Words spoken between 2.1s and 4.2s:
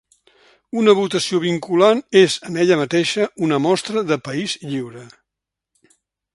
és en ella mateixa una mostra